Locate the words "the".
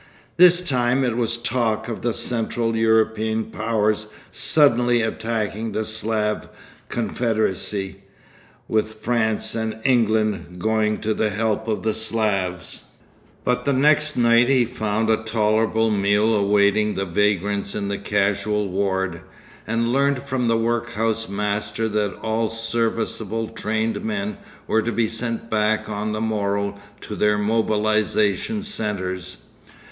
2.01-2.11, 5.73-5.85, 11.13-11.29, 11.83-11.93, 13.65-13.73, 16.95-17.05, 17.87-17.99, 20.47-20.57, 26.11-26.21